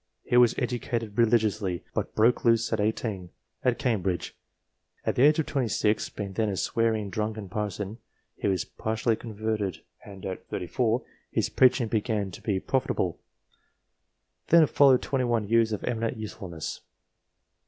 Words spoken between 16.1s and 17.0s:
usefulness.